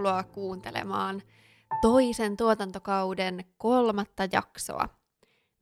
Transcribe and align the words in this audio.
tervetuloa 0.00 0.22
kuuntelemaan 0.22 1.22
toisen 1.82 2.36
tuotantokauden 2.36 3.44
kolmatta 3.58 4.28
jaksoa. 4.32 4.88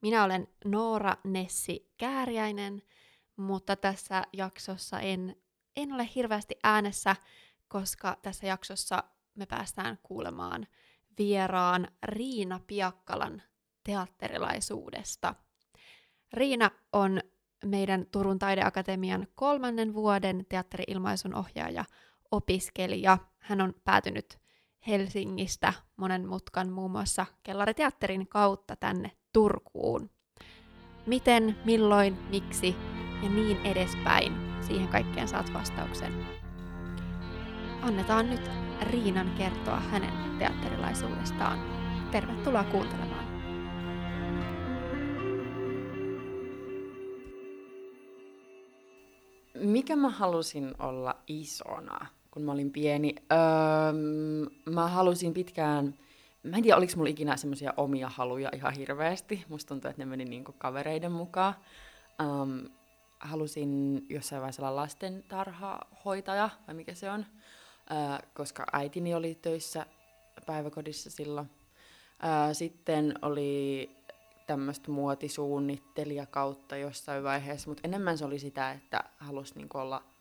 Minä 0.00 0.24
olen 0.24 0.48
Noora 0.64 1.16
Nessi 1.24 1.92
Kääriäinen, 1.96 2.82
mutta 3.36 3.76
tässä 3.76 4.22
jaksossa 4.32 5.00
en, 5.00 5.36
en 5.76 5.92
ole 5.92 6.08
hirveästi 6.14 6.54
äänessä, 6.64 7.16
koska 7.68 8.16
tässä 8.22 8.46
jaksossa 8.46 9.04
me 9.34 9.46
päästään 9.46 9.98
kuulemaan 10.02 10.66
vieraan 11.18 11.88
Riina 12.02 12.60
Piakkalan 12.66 13.42
teatterilaisuudesta. 13.84 15.34
Riina 16.32 16.70
on 16.92 17.20
meidän 17.64 18.06
Turun 18.12 18.38
taideakatemian 18.38 19.26
kolmannen 19.34 19.94
vuoden 19.94 20.46
teatteriilmaisun 20.48 21.34
ohjaaja 21.34 21.84
opiskelija. 22.30 23.18
Hän 23.38 23.60
on 23.60 23.74
päätynyt 23.84 24.38
Helsingistä 24.86 25.72
monen 25.96 26.28
mutkan 26.28 26.70
muun 26.70 26.90
muassa 26.90 27.26
Kellariteatterin 27.42 28.28
kautta 28.28 28.76
tänne 28.76 29.12
Turkuun. 29.32 30.10
Miten, 31.06 31.56
milloin, 31.64 32.18
miksi 32.30 32.76
ja 33.22 33.28
niin 33.28 33.66
edespäin. 33.66 34.32
Siihen 34.62 34.88
kaikkeen 34.88 35.28
saat 35.28 35.54
vastauksen. 35.54 36.26
Annetaan 37.82 38.30
nyt 38.30 38.50
Riinan 38.90 39.30
kertoa 39.38 39.80
hänen 39.80 40.38
teatterilaisuudestaan. 40.38 41.58
Tervetuloa 42.10 42.64
kuuntelemaan. 42.64 43.28
Mikä 49.54 49.96
mä 49.96 50.08
halusin 50.08 50.74
olla 50.78 51.22
isona? 51.26 52.17
Kun 52.38 52.44
mä 52.44 52.52
olin 52.52 52.70
pieni. 52.70 53.14
Öö, 53.32 53.38
mä 54.70 54.88
halusin 54.88 55.34
pitkään, 55.34 55.94
mä 56.42 56.56
en 56.56 56.62
tiedä 56.62 56.76
oliko 56.76 56.92
mulla 56.96 57.10
ikinä 57.10 57.36
semmoisia 57.36 57.74
omia 57.76 58.08
haluja 58.08 58.50
ihan 58.54 58.72
hirveästi. 58.72 59.44
Musta 59.48 59.68
tuntuu, 59.68 59.90
että 59.90 60.02
ne 60.02 60.06
meni 60.06 60.24
niinku 60.24 60.52
kavereiden 60.58 61.12
mukaan. 61.12 61.54
Öö, 62.20 62.70
halusin 63.20 64.02
jossain 64.08 64.40
vaiheessa 64.40 64.62
olla 64.62 64.76
lastentarhahoitaja, 64.76 66.50
vai 66.66 66.74
mikä 66.74 66.94
se 66.94 67.10
on, 67.10 67.26
öö, 67.90 68.28
koska 68.34 68.66
äitini 68.72 69.14
oli 69.14 69.38
töissä 69.42 69.86
päiväkodissa 70.46 71.10
silloin. 71.10 71.50
Öö, 72.24 72.54
sitten 72.54 73.14
oli 73.22 73.90
tämmöistä 74.46 74.90
muotisuunnittelijakautta 74.90 76.76
jossain 76.76 77.24
vaiheessa, 77.24 77.70
mutta 77.70 77.80
enemmän 77.84 78.18
se 78.18 78.24
oli 78.24 78.38
sitä, 78.38 78.72
että 78.72 79.04
halusi 79.16 79.54
niinku 79.54 79.78
olla– 79.78 80.02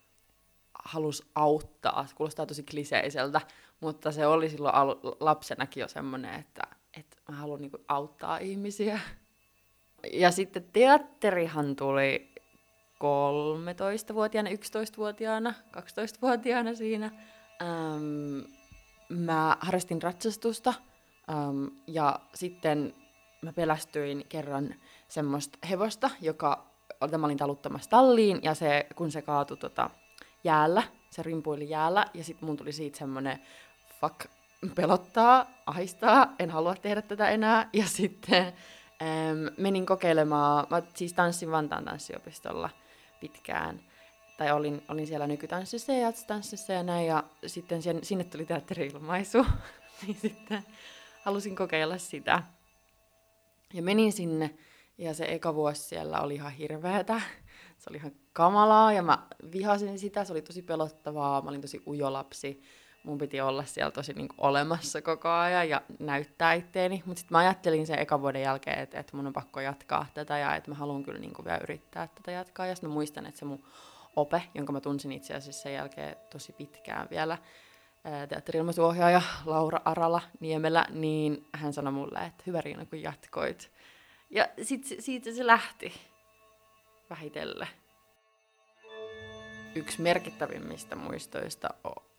halusi 0.88 1.24
auttaa. 1.36 2.08
Se 2.08 2.16
kuulostaa 2.16 2.46
tosi 2.46 2.64
kliseiseltä, 2.64 3.42
mutta 3.80 4.12
se 4.12 4.28
oli 4.28 4.50
silloin 4.50 4.76
al- 4.76 5.16
lapsenakin 5.20 5.82
jo 5.82 5.88
semmoinen, 5.88 6.40
että, 6.40 6.62
että 6.98 7.18
mä 7.30 7.36
haluan 7.36 7.62
niinku 7.62 7.78
auttaa 7.88 8.38
ihmisiä. 8.38 9.00
Ja 10.14 10.32
sitten 10.32 10.66
teatterihan 10.74 11.76
tuli 11.76 12.36
13-vuotiaana, 12.98 14.50
11-vuotiaana, 14.50 15.54
12-vuotiaana 15.78 16.76
siinä. 16.76 17.12
Ähm, 17.62 18.40
mä 19.10 19.58
harrastin 19.60 20.02
ratsastusta 20.02 20.74
ähm, 21.30 21.66
ja 21.88 22.20
sitten 22.34 22.94
mä 23.42 23.54
pelästyin 23.54 24.26
kerran 24.30 24.76
semmoista 25.08 25.58
hevosta, 25.70 26.10
joka 26.22 26.68
mä 27.18 27.26
olin 27.26 27.38
taluttamassa 27.38 27.90
talliin 27.90 28.40
ja 28.44 28.54
se, 28.54 28.88
kun 28.96 29.12
se 29.12 29.22
kaatui 29.22 29.58
tota, 29.58 29.90
jäällä, 30.44 30.84
se 31.10 31.24
rimpuili 31.24 31.70
jäällä, 31.70 32.06
ja 32.14 32.24
sitten 32.24 32.46
mun 32.46 32.58
tuli 32.58 32.72
siitä 32.72 32.98
semmonen, 32.98 33.40
fuck, 34.02 34.26
pelottaa, 34.76 35.46
ahistaa, 35.66 36.36
en 36.40 36.50
halua 36.50 36.76
tehdä 36.76 37.02
tätä 37.02 37.30
enää, 37.30 37.70
ja 37.74 37.88
sitten 37.98 38.46
äm, 38.46 39.54
menin 39.58 39.86
kokeilemaan, 39.86 40.68
mä 40.70 40.82
siis 40.94 41.14
tanssin 41.14 41.52
Vantaan 41.52 41.86
tanssiopistolla 41.86 42.70
pitkään, 43.20 43.80
tai 44.38 44.52
olin, 44.52 44.84
olin 44.90 45.08
siellä 45.08 45.28
nykytanssissa 45.28 45.92
ja 45.92 46.00
jatstanssissa 46.00 46.74
ja 46.74 46.84
näin, 46.84 47.08
ja 47.08 47.24
sitten 47.46 47.82
sen, 47.82 48.04
sinne 48.04 48.24
tuli 48.24 48.46
teatteri-ilmaisu, 48.46 49.46
niin 50.08 50.18
sitten 50.22 50.64
halusin 51.24 51.56
kokeilla 51.56 51.98
sitä. 51.98 52.44
Ja 53.74 53.82
menin 53.82 54.14
sinne, 54.14 54.56
ja 54.98 55.14
se 55.14 55.26
eka 55.26 55.56
vuosi 55.56 55.82
siellä 55.82 56.22
oli 56.22 56.36
ihan 56.36 56.52
hirveetä. 56.52 57.22
Se 57.78 57.90
oli 57.90 57.98
ihan 57.98 58.12
kamalaa 58.38 58.94
ja 58.94 59.04
mä 59.04 59.18
vihasin 59.52 60.00
sitä, 60.00 60.24
se 60.24 60.34
oli 60.34 60.42
tosi 60.42 60.62
pelottavaa, 60.62 61.42
mä 61.42 61.50
olin 61.50 61.62
tosi 61.62 61.82
ujo 61.88 62.14
lapsi. 62.14 62.62
Mun 63.04 63.18
piti 63.18 63.42
olla 63.42 63.66
siellä 63.66 63.92
tosi 63.92 64.14
niin 64.14 64.28
kuin, 64.28 64.38
olemassa 64.38 65.02
koko 65.02 65.30
ajan 65.30 65.70
ja 65.70 65.82
näyttää 66.00 66.54
itteeni. 66.54 67.04
Mutta 67.06 67.20
sitten 67.20 67.36
mä 67.36 67.40
ajattelin 67.40 67.88
sen 67.88 68.00
eka 68.00 68.22
vuoden 68.22 68.42
jälkeen, 68.42 68.80
että, 68.80 69.00
että 69.00 69.18
mun 69.18 69.28
on 69.28 69.34
pakko 69.34 69.60
jatkaa 69.60 70.06
tätä 70.14 70.38
ja 70.38 70.56
että 70.56 70.72
mä 70.72 70.76
haluan 70.76 71.04
kyllä 71.04 71.20
niin 71.20 71.34
kuin, 71.34 71.46
vielä 71.46 71.60
yrittää 71.64 72.08
tätä 72.08 72.32
jatkaa. 72.32 72.66
Ja 72.66 72.76
sitten 72.76 72.90
mä 72.90 72.94
muistan, 72.94 73.26
että 73.26 73.40
se 73.40 73.46
mun 73.46 73.64
ope, 74.16 74.44
jonka 74.56 74.74
mä 74.74 74.82
tunsin 74.82 75.12
itse 75.12 75.34
asiassa 75.34 75.62
sen 75.62 75.74
jälkeen 75.74 76.16
tosi 76.30 76.54
pitkään 76.54 77.08
vielä, 77.10 77.38
teatterilmaisuohjaaja 78.30 79.22
Laura 79.46 79.82
Arala 79.86 80.22
Niemelä, 80.40 80.86
niin 80.90 81.46
hän 81.54 81.74
sanoi 81.74 81.94
mulle, 81.94 82.20
että 82.20 82.44
hyvä 82.48 82.62
Riina, 82.62 82.86
kun 82.86 83.02
jatkoit. 83.02 83.72
Ja 84.30 84.48
sitten 84.62 85.02
siitä 85.02 85.32
se 85.32 85.48
lähti 85.48 85.94
vähitellen. 87.10 87.68
Yksi 89.78 90.02
merkittävimmistä 90.02 90.96
muistoista 90.96 91.70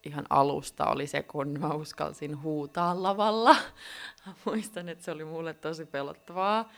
ihan 0.04 0.26
alusta 0.30 0.84
oli 0.84 1.06
se, 1.06 1.22
kun 1.22 1.60
mä 1.60 1.68
uskalsin 1.68 2.42
huutaa 2.42 3.02
lavalla. 3.02 3.56
Muistan, 4.44 4.88
että 4.88 5.04
se 5.04 5.10
oli 5.10 5.24
mulle 5.24 5.54
tosi 5.54 5.86
pelottavaa. 5.86 6.72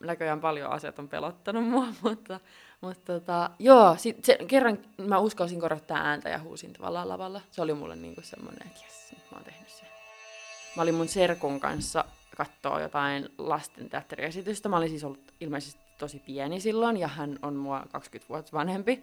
Näköjään 0.00 0.40
paljon 0.40 0.70
asiat 0.70 0.98
on 0.98 1.08
pelottanut 1.08 1.68
mua, 1.68 1.86
mutta, 2.02 2.40
mutta 2.80 3.12
tota, 3.12 3.50
joo, 3.58 3.96
sit, 3.98 4.24
se, 4.24 4.38
kerran 4.46 4.78
mä 4.98 5.18
uskalsin 5.18 5.60
korottaa 5.60 5.98
ääntä 5.98 6.28
ja 6.28 6.38
huusin 6.38 6.72
tavallaan 6.72 7.08
lavalla. 7.08 7.40
Se 7.50 7.62
oli 7.62 7.74
mulle 7.74 7.96
niinku 7.96 8.20
semmoinen, 8.22 8.66
että 8.66 8.80
jes, 8.84 9.12
nyt 9.12 9.30
mä 9.30 9.36
oon 9.36 9.44
tehnyt 9.44 9.68
sen. 9.68 9.88
Mä 10.76 10.82
olin 10.82 10.94
mun 10.94 11.08
serkun 11.08 11.60
kanssa 11.60 12.04
katsoa 12.36 12.80
jotain 12.80 13.28
lastenteatteriesitystä. 13.38 14.68
Mä 14.68 14.76
olin 14.76 14.90
siis 14.90 15.04
ollut 15.04 15.32
ilmeisesti 15.40 15.80
tosi 15.98 16.18
pieni 16.18 16.60
silloin 16.60 16.96
ja 16.96 17.08
hän 17.08 17.38
on 17.42 17.56
mua 17.56 17.86
20 17.92 18.28
vuotta 18.28 18.52
vanhempi. 18.52 19.02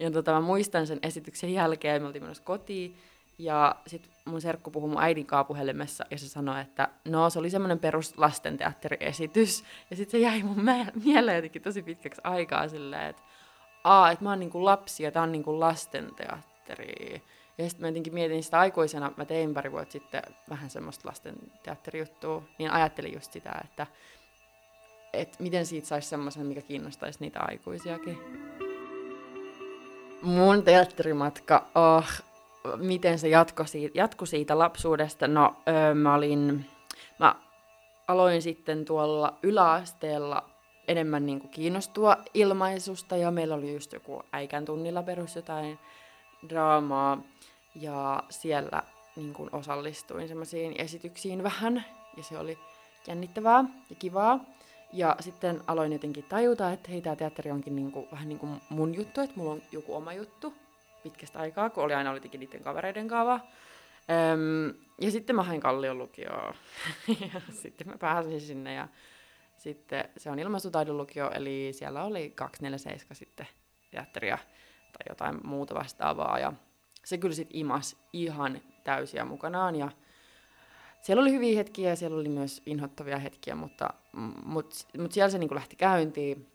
Ja 0.00 0.10
tota, 0.10 0.32
mä 0.32 0.40
muistan 0.40 0.86
sen 0.86 0.98
esityksen 1.02 1.52
jälkeen, 1.52 2.02
me 2.02 2.06
oltiin 2.06 2.22
menossa 2.24 2.42
kotiin 2.42 2.96
ja 3.38 3.76
sitten 3.86 4.12
mun 4.24 4.40
serkku 4.40 4.70
puhui 4.70 4.88
mun 4.88 5.02
äidin 5.02 5.26
puhelimessa 5.48 6.04
ja 6.10 6.18
se 6.18 6.28
sanoi, 6.28 6.60
että 6.60 6.88
no 7.04 7.30
se 7.30 7.38
oli 7.38 7.50
semmoinen 7.50 7.78
perus 7.78 8.18
lastenteatteriesitys. 8.18 9.64
Ja 9.90 9.96
sitten 9.96 10.10
se 10.10 10.18
jäi 10.18 10.42
mun 10.42 10.64
mieleen 11.04 11.36
jotenkin 11.36 11.62
tosi 11.62 11.82
pitkäksi 11.82 12.20
aikaa 12.24 12.68
silleen, 12.68 13.10
että 13.10 13.22
aa, 13.84 14.10
että 14.10 14.24
mä 14.24 14.30
oon 14.30 14.40
niinku 14.40 14.64
lapsi 14.64 15.02
ja 15.02 15.10
tää 15.10 15.22
on 15.22 15.32
niinku 15.32 15.60
lastenteatteri. 15.60 17.22
Ja 17.58 17.68
sitten 17.68 17.80
mä 17.80 17.88
jotenkin 17.88 18.14
mietin 18.14 18.42
sitä 18.42 18.58
aikuisena, 18.58 19.12
mä 19.16 19.24
tein 19.24 19.54
pari 19.54 19.72
vuotta 19.72 19.92
sitten 19.92 20.22
vähän 20.50 20.70
semmoista 20.70 21.08
lasten 21.08 21.34
teatterijuttua, 21.62 22.42
niin 22.58 22.70
ajattelin 22.70 23.14
just 23.14 23.32
sitä, 23.32 23.60
että 23.64 23.86
et 25.12 25.40
miten 25.40 25.66
siitä 25.66 25.88
saisi 25.88 26.08
semmoisen, 26.08 26.46
mikä 26.46 26.62
kiinnostaisi 26.62 27.18
niitä 27.20 27.40
aikuisiakin. 27.40 28.18
Mun 30.22 30.62
teatterimatka, 30.62 31.66
oh, 31.74 32.04
miten 32.76 33.18
se 33.18 33.28
jatkoi 33.28 33.68
siitä, 33.68 33.98
jatkoi 33.98 34.26
siitä 34.26 34.58
lapsuudesta? 34.58 35.28
No, 35.28 35.56
öö, 35.68 35.94
mä 35.94 36.14
olin, 36.14 36.66
mä 37.18 37.34
aloin 38.08 38.42
sitten 38.42 38.84
tuolla 38.84 39.38
yläasteella 39.42 40.50
enemmän 40.88 41.26
niin 41.26 41.40
kuin 41.40 41.50
kiinnostua 41.50 42.16
ilmaisusta 42.34 43.16
ja 43.16 43.30
meillä 43.30 43.54
oli 43.54 43.74
just 43.74 43.92
joku 43.92 44.22
äikän 44.32 44.64
tunnilla 44.64 45.02
perus 45.02 45.36
jotain 45.36 45.78
draamaa 46.48 47.18
ja 47.74 48.22
siellä 48.30 48.82
niin 49.16 49.34
kuin 49.34 49.50
osallistuin 49.52 50.28
semmoisiin 50.28 50.74
esityksiin 50.78 51.42
vähän 51.42 51.84
ja 52.16 52.22
se 52.22 52.38
oli 52.38 52.58
jännittävää 53.06 53.64
ja 53.90 53.96
kivaa. 53.98 54.40
Ja 54.92 55.16
sitten 55.20 55.60
aloin 55.66 55.92
jotenkin 55.92 56.24
tajuta, 56.24 56.72
että 56.72 56.90
hei, 56.90 57.02
tämä 57.02 57.16
teatteri 57.16 57.50
onkin 57.50 57.76
niin 57.76 57.92
kuin, 57.92 58.08
vähän 58.12 58.28
niin 58.28 58.38
kuin 58.38 58.60
mun 58.68 58.94
juttu, 58.94 59.20
että 59.20 59.36
mulla 59.36 59.52
on 59.52 59.62
joku 59.72 59.94
oma 59.94 60.12
juttu 60.12 60.54
pitkästä 61.02 61.38
aikaa, 61.38 61.70
kun 61.70 61.84
oli 61.84 61.94
aina 61.94 62.10
oli 62.10 62.20
niiden 62.38 62.62
kavereiden 62.62 63.08
kaava. 63.08 63.40
Öm, 64.32 64.74
ja 65.00 65.10
sitten 65.10 65.36
mä 65.36 65.42
hain 65.42 65.60
Kallion 65.60 65.98
lukioon. 65.98 66.54
ja 67.34 67.40
sitten 67.62 67.88
mä 67.88 67.98
pääsin 67.98 68.40
sinne 68.40 68.74
ja 68.74 68.88
sitten 69.56 70.08
se 70.16 70.30
on 70.30 70.38
ilmaisutaidon 70.38 70.96
lukio, 70.96 71.30
eli 71.30 71.68
siellä 71.72 72.04
oli 72.04 72.30
247 72.30 73.16
sitten 73.16 73.46
teatteria 73.90 74.38
tai 74.92 75.02
jotain 75.08 75.46
muuta 75.46 75.74
vastaavaa. 75.74 76.38
Ja 76.38 76.52
se 77.04 77.18
kyllä 77.18 77.34
sitten 77.34 77.56
imas 77.56 77.96
ihan 78.12 78.60
täysiä 78.84 79.24
mukanaan 79.24 79.76
ja 79.76 79.90
siellä 81.02 81.20
oli 81.20 81.32
hyviä 81.32 81.56
hetkiä 81.56 81.90
ja 81.90 81.96
siellä 81.96 82.16
oli 82.20 82.28
myös 82.28 82.62
inhottavia 82.66 83.18
hetkiä, 83.18 83.54
mutta, 83.54 83.90
mutta, 84.44 84.76
mutta 84.98 85.14
siellä 85.14 85.30
se 85.30 85.38
niin 85.38 85.54
lähti 85.54 85.76
käyntiin. 85.76 86.46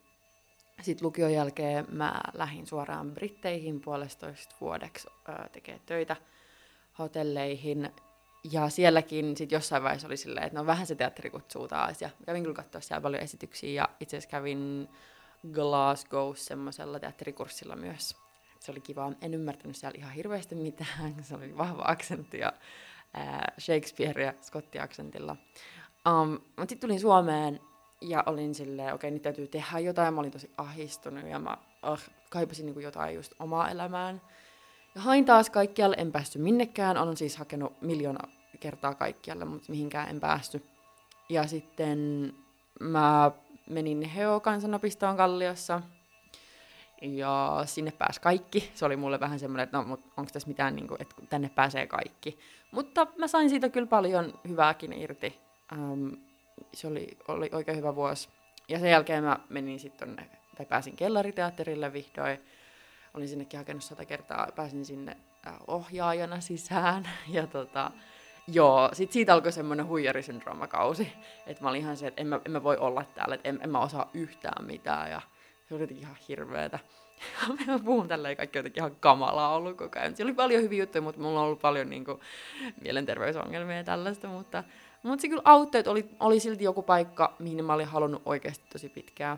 Sitten 0.82 1.06
lukion 1.06 1.34
jälkeen 1.34 1.86
mä 1.92 2.22
lähdin 2.34 2.68
suoraan 2.68 3.12
Britteihin 3.12 3.82
puolestoista 3.82 4.56
vuodeksi 4.62 5.08
tekemään 5.52 5.82
töitä 5.86 6.16
hotelleihin. 7.00 7.90
Ja 8.52 8.70
sielläkin 8.70 9.38
sit 9.38 9.52
jossain 9.52 9.84
vaiheessa 9.84 10.08
oli 10.08 10.18
silleen, 10.18 10.46
että 10.46 10.60
no 10.60 10.66
vähän 10.66 10.88
se 10.88 10.96
teatteri 10.96 11.30
kutsuu 11.30 11.68
taas. 11.68 12.02
Ja 12.02 12.10
kävin 12.26 12.44
kyllä 12.44 12.56
katsoa 12.56 12.82
siellä 12.82 13.02
paljon 13.02 13.24
esityksiä 13.24 13.72
ja 13.72 13.90
itse 14.00 14.18
asiassa 14.18 14.30
kävin 14.30 14.90
Glasgow 15.54 16.36
semmoisella 16.36 17.00
teatterikurssilla 17.00 17.76
myös. 17.76 18.16
Se 18.60 18.72
oli 18.72 18.82
kiva. 18.82 19.12
En 19.22 19.34
ymmärtänyt 19.34 19.76
siellä 19.76 19.98
ihan 19.98 20.14
hirveästi 20.14 20.56
mitään. 20.56 21.16
Se 21.24 21.36
oli 21.36 21.58
vahva 21.58 21.84
aksentti 21.88 22.38
ja 22.38 22.54
ää, 23.18 23.54
Shakespeare 23.60 24.24
ja 24.24 24.34
Scotti-aksentilla. 24.42 25.36
Um, 26.10 26.30
mutta 26.30 26.70
sitten 26.70 26.80
tulin 26.80 27.00
Suomeen 27.00 27.60
ja 28.02 28.24
olin 28.26 28.56
silleen, 28.56 28.94
okei, 28.94 29.08
okay, 29.08 29.12
nyt 29.12 29.22
täytyy 29.22 29.48
tehdä 29.48 29.80
jotain. 29.80 30.14
Mä 30.14 30.20
olin 30.20 30.32
tosi 30.32 30.52
ahistunut 30.58 31.26
ja 31.30 31.40
mä 31.40 31.58
oh, 31.84 32.00
kaipasin 32.30 32.66
niinku 32.66 32.80
jotain 32.80 33.16
just 33.16 33.34
omaa 33.40 33.70
elämään. 33.70 34.22
Ja 34.96 35.02
hain 35.02 35.26
taas 35.26 35.50
kaikkialle, 35.50 35.96
en 36.00 36.12
päästy 36.12 36.40
minnekään. 36.40 36.98
Olen 36.98 37.18
siis 37.18 37.38
hakenut 37.38 37.82
miljoona 37.82 38.28
kertaa 38.60 38.94
kaikkialle, 38.96 39.46
mutta 39.46 39.72
mihinkään 39.72 40.10
en 40.10 40.20
päästy. 40.20 40.64
Ja 41.30 41.48
sitten 41.48 42.34
mä 42.80 43.32
menin 43.70 44.02
Heo 44.02 44.40
kansanopistoon 44.40 45.18
Kalliossa. 45.18 45.82
Ja 47.02 47.62
sinne 47.66 47.92
pääsi 47.92 48.22
kaikki. 48.22 48.72
Se 48.74 48.86
oli 48.86 48.96
mulle 48.96 49.20
vähän 49.20 49.40
semmoinen, 49.40 49.64
että 49.64 49.78
no, 49.78 50.00
onko 50.18 50.30
tässä 50.34 50.48
mitään, 50.48 50.76
niin 50.76 50.88
kuin, 50.88 51.02
että 51.02 51.16
tänne 51.30 51.50
pääsee 51.56 51.88
kaikki. 51.88 52.40
Mutta 52.72 53.08
mä 53.18 53.28
sain 53.28 53.50
siitä 53.50 53.70
kyllä 53.70 53.88
paljon 53.88 54.34
hyvääkin 54.48 54.94
irti. 54.94 55.40
Um, 55.78 56.18
se 56.74 56.88
oli, 56.88 57.18
oli 57.28 57.50
oikein 57.54 57.78
hyvä 57.78 57.96
vuosi. 57.96 58.30
Ja 58.68 58.80
sen 58.80 58.92
jälkeen 58.92 59.24
mä 59.24 59.40
menin 59.50 59.80
sitten 59.80 60.18
tai 60.58 60.66
pääsin 60.66 60.96
kellariteatterille 60.96 61.94
vihdoin. 61.94 62.40
Olin 63.14 63.28
sinnekin 63.28 63.60
hakenut 63.60 63.84
sata 63.84 64.06
kertaa, 64.06 64.48
pääsin 64.56 64.86
sinne 64.86 65.18
äh, 65.48 65.54
ohjaajana 65.68 66.40
sisään. 66.40 67.10
Ja 67.28 67.48
tota, 67.48 67.92
joo, 68.48 68.90
sit 68.94 69.12
siitä 69.12 69.34
alkoi 69.34 69.52
semmoinen 69.52 69.88
huijarisyndroomakausi. 69.88 71.14
Että 71.48 71.64
mä 71.64 71.70
olin 71.70 71.82
ihan 71.82 71.98
se, 71.98 72.08
että 72.08 72.22
en 72.22 72.28
mä, 72.28 72.40
en 72.46 72.52
mä 72.52 72.64
voi 72.64 72.78
olla 72.78 73.06
täällä, 73.16 73.36
että 73.36 73.50
en, 73.50 73.60
en 73.64 73.70
mä 73.70 73.80
osaa 73.80 74.10
yhtään 74.14 74.66
mitään. 74.66 75.12
Ja 75.12 75.22
se 75.68 75.74
oli 75.74 75.84
jotenkin 75.84 76.04
ihan 76.06 76.18
hirveetä. 76.28 76.80
mä 77.68 77.80
puhun 77.80 78.08
tälleen 78.08 78.38
kaikki 78.38 78.60
jotenkin 78.60 78.82
ihan 78.82 78.96
kamalaa 79.00 79.56
ollut 79.56 79.78
koko 79.78 80.00
ajan. 80.00 80.16
Siellä 80.16 80.30
oli 80.30 80.36
paljon 80.36 80.64
hyviä 80.64 80.84
juttuja, 80.84 81.02
mutta 81.02 81.22
mulla 81.22 81.40
on 81.40 81.46
ollut 81.46 81.62
paljon 81.62 81.90
niin 81.90 82.06
kuin, 82.06 82.20
mielenterveysongelmia 82.82 83.78
ja 83.78 83.84
tällaista, 83.84 84.28
mutta 84.28 84.64
mutta 85.04 85.22
se 85.22 85.28
kyllä 85.28 85.42
auttoi, 85.46 85.80
että 85.80 85.92
oli, 85.92 86.10
oli 86.20 86.40
silti 86.40 86.64
joku 86.64 86.82
paikka, 86.82 87.36
mihin 87.40 87.66
mä 87.66 87.74
olin 87.74 87.88
halunnut 87.88 88.22
oikeasti 88.26 88.66
tosi 88.72 88.90
pitkään. 88.90 89.38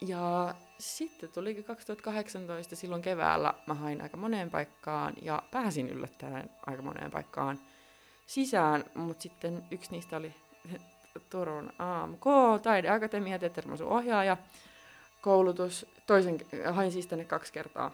Ja 0.00 0.54
sitten 0.78 1.32
tulikin 1.32 1.64
2018, 1.64 2.76
silloin 2.76 3.02
keväällä 3.02 3.54
mä 3.66 3.74
hain 3.74 4.02
aika 4.02 4.16
moneen 4.16 4.50
paikkaan 4.50 5.14
ja 5.22 5.42
pääsin 5.50 5.90
yllättäen 5.90 6.50
aika 6.66 6.82
moneen 6.82 7.10
paikkaan 7.10 7.58
sisään, 8.26 8.84
mutta 8.94 9.22
sitten 9.22 9.64
yksi 9.70 9.90
niistä 9.90 10.16
oli 10.16 10.34
Turun 11.30 11.72
AMK, 11.78 12.24
Taideakatemia, 12.62 13.38
Teatterimasun 13.38 13.88
ohjaaja, 13.88 14.36
koulutus. 15.20 15.86
Toisen, 16.06 16.40
hain 16.72 16.92
siis 16.92 17.06
tänne 17.06 17.24
kaksi 17.24 17.52
kertaa 17.52 17.90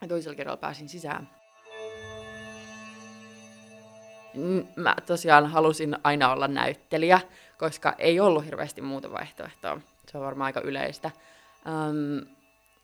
ja 0.00 0.08
toisella 0.08 0.36
kerralla 0.36 0.56
pääsin 0.56 0.88
sisään 0.88 1.28
mä 4.76 4.96
tosiaan 5.06 5.46
halusin 5.46 5.96
aina 6.04 6.32
olla 6.32 6.48
näyttelijä, 6.48 7.20
koska 7.58 7.94
ei 7.98 8.20
ollut 8.20 8.44
hirveästi 8.44 8.82
muuta 8.82 9.12
vaihtoehtoa. 9.12 9.80
Se 10.08 10.18
on 10.18 10.24
varmaan 10.24 10.46
aika 10.46 10.60
yleistä. 10.60 11.10
Um, 11.66 12.26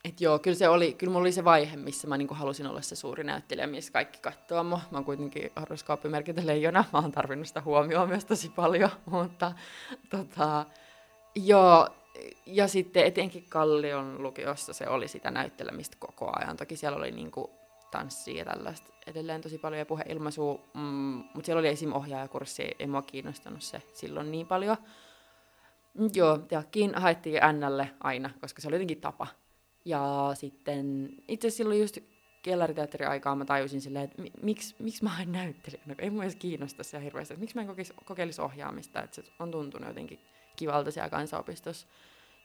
et 0.05 0.21
joo, 0.21 0.39
kyllä, 0.39 0.57
se 0.57 0.69
oli, 0.69 0.93
kyllä 0.93 1.11
mulla 1.11 1.23
oli 1.23 1.31
se 1.31 1.43
vaihe, 1.43 1.77
missä 1.77 2.07
mä 2.07 2.17
niinku 2.17 2.33
halusin 2.33 2.67
olla 2.67 2.81
se 2.81 2.95
suuri 2.95 3.23
näyttelijä, 3.23 3.67
missä 3.67 3.93
kaikki 3.93 4.19
katsoo 4.21 4.63
mua. 4.63 4.81
Mä 4.91 4.97
oon 4.97 5.05
kuitenkin 5.05 5.51
horoskooppimerkintä 5.59 6.45
leijona, 6.45 6.83
mä 6.93 6.99
oon 6.99 7.11
tarvinnut 7.11 7.47
sitä 7.47 7.61
huomioon 7.61 8.09
myös 8.09 8.25
tosi 8.25 8.49
paljon, 8.49 8.89
mutta 9.11 9.51
tota, 10.09 10.65
joo, 11.35 11.89
ja 12.45 12.67
sitten 12.67 13.05
etenkin 13.05 13.45
Kallion 13.49 14.23
lukiossa 14.23 14.73
se 14.73 14.87
oli 14.87 15.07
sitä 15.07 15.31
näyttelemistä 15.31 15.97
koko 15.99 16.31
ajan. 16.39 16.57
Toki 16.57 16.75
siellä 16.75 16.97
oli 16.97 17.11
niinku 17.11 17.49
tanssia 17.91 18.37
ja 18.37 18.45
tällaista 18.45 18.93
edelleen 19.07 19.41
tosi 19.41 19.57
paljon 19.57 19.79
ja 19.79 19.85
puheilmaisua, 19.85 20.59
mm, 20.73 20.81
mutta 21.33 21.45
siellä 21.45 21.59
oli 21.59 21.67
esim. 21.67 21.93
ohjaajakurssi, 21.93 22.75
ei 22.79 22.87
mua 22.87 23.01
kiinnostanut 23.01 23.61
se 23.61 23.81
silloin 23.93 24.31
niin 24.31 24.47
paljon. 24.47 24.77
Mm, 25.93 26.09
joo, 26.13 26.37
teakkiin 26.37 26.95
haettiin 26.95 27.41
NL 27.53 27.83
aina, 27.99 28.29
koska 28.41 28.61
se 28.61 28.67
oli 28.67 28.75
jotenkin 28.75 29.01
tapa. 29.01 29.27
Ja 29.85 30.31
sitten 30.33 31.09
itse 31.27 31.47
asiassa 31.47 31.57
silloin 31.57 31.81
just 31.81 31.97
kellariteatteri-aikaa 32.41 33.35
mä 33.35 33.45
tajusin 33.45 33.81
silleen, 33.81 34.05
että 34.05 34.21
miksi, 34.41 34.75
miksi 34.79 35.03
mä 35.03 35.09
haen 35.09 35.31
näyttelijänä, 35.31 35.95
ei 35.99 36.09
mua 36.09 36.23
edes 36.23 36.35
kiinnosta 36.35 36.83
se 36.83 37.03
hirveästi, 37.03 37.33
että 37.33 37.41
miksi 37.41 37.55
mä 37.55 37.61
en 37.61 37.85
kokeilisi 38.05 38.41
ohjaamista, 38.41 39.01
että 39.01 39.15
se 39.15 39.23
on 39.39 39.51
tuntunut 39.51 39.87
jotenkin 39.87 40.19
kivalta 40.57 40.91
siellä 40.91 41.09
kansanopistossa. 41.09 41.87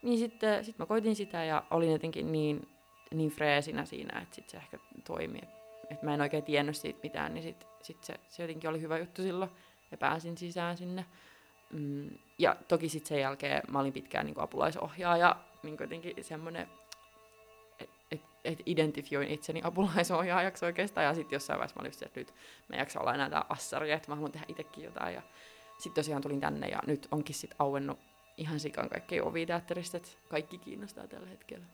Niin 0.03 0.19
sitten 0.19 0.65
sit 0.65 0.79
mä 0.79 0.87
koitin 0.87 1.17
sitä 1.17 1.45
ja 1.45 1.63
olin 1.71 1.93
jotenkin 1.93 2.33
niin 2.33 2.69
niin 3.15 3.31
freesinä 3.31 3.85
siinä, 3.85 4.21
että 4.21 4.35
sit 4.35 4.49
se 4.49 4.57
ehkä 4.57 4.79
toimi. 5.05 5.39
Että 5.43 5.55
et 5.91 6.03
mä 6.03 6.15
en 6.15 6.21
oikein 6.21 6.45
tiennyt 6.45 6.77
siitä 6.77 7.01
mitään, 7.03 7.35
niin 7.35 7.43
sit, 7.43 7.67
sit 7.83 8.05
se, 8.05 8.15
se 8.29 8.43
jotenkin 8.43 8.71
oli 8.71 8.81
hyvä 8.81 8.99
juttu 8.99 9.23
silloin 9.23 9.51
ja 9.91 9.97
pääsin 9.97 10.39
sisään 10.39 10.77
sinne. 10.77 11.05
Mm, 11.73 12.11
ja 12.39 12.57
toki 12.69 12.89
sitten 12.89 13.09
sen 13.09 13.21
jälkeen 13.21 13.63
mä 13.71 13.81
olin 13.81 13.93
pitkään 13.93 14.27
niin 14.27 14.41
apulaisohjaaja, 14.41 15.37
niin 15.63 15.77
jotenkin 15.81 16.25
semmoinen, 16.25 16.69
et, 18.11 18.21
et 18.45 18.59
identifioin 18.67 19.29
itseni 19.29 19.61
apulaisohjaajaksi 19.65 20.65
oikeastaan. 20.65 21.07
Ja 21.07 21.15
sitten 21.15 21.37
jossain 21.37 21.59
vaiheessa 21.59 21.81
mä 21.81 21.81
olin 21.81 21.93
että 22.07 22.21
nyt 22.21 22.35
mä 22.69 22.77
en 22.77 22.79
jaksa 22.79 23.01
olla 23.01 23.15
enää 23.15 23.31
tämä 23.31 23.45
assari, 23.49 23.91
että 23.91 24.11
mä 24.11 24.15
haluan 24.15 24.33
tehdä 24.33 24.47
itsekin 24.49 24.85
jotain. 24.85 25.15
Ja 25.15 25.23
sitten 25.83 26.05
tosiaan 26.05 26.23
tulin 26.23 26.41
tänne 26.41 26.69
ja 26.69 26.79
nyt 26.87 27.09
onkin 27.11 27.35
sitten 27.35 27.57
auennut 27.59 27.99
ihan 28.37 28.61
sikan 28.61 28.89
kaikkea 28.89 29.25
oviteatterista, 29.25 29.97
että 29.97 30.09
kaikki 30.29 30.59
kiinnostaa 30.59 31.07
tällä 31.07 31.27
hetkellä. 31.27 31.65